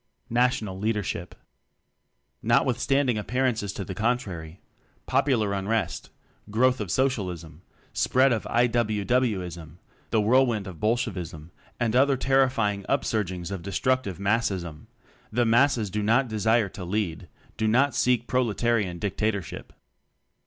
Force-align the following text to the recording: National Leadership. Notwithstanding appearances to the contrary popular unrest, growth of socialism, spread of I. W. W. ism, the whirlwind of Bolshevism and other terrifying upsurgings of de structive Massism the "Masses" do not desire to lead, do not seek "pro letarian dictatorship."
National 0.31 0.79
Leadership. 0.79 1.35
Notwithstanding 2.41 3.19
appearances 3.19 3.71
to 3.73 3.85
the 3.85 3.93
contrary 3.93 4.59
popular 5.05 5.53
unrest, 5.53 6.09
growth 6.49 6.79
of 6.81 6.89
socialism, 6.89 7.61
spread 7.93 8.33
of 8.33 8.47
I. 8.47 8.65
W. 8.65 9.05
W. 9.05 9.43
ism, 9.43 9.77
the 10.09 10.19
whirlwind 10.19 10.65
of 10.65 10.79
Bolshevism 10.79 11.51
and 11.79 11.95
other 11.95 12.17
terrifying 12.17 12.83
upsurgings 12.89 13.51
of 13.51 13.61
de 13.61 13.69
structive 13.69 14.17
Massism 14.17 14.87
the 15.31 15.45
"Masses" 15.45 15.91
do 15.91 16.01
not 16.01 16.27
desire 16.27 16.67
to 16.69 16.83
lead, 16.83 17.27
do 17.55 17.67
not 17.67 17.93
seek 17.93 18.25
"pro 18.25 18.43
letarian 18.43 18.99
dictatorship." 18.99 19.71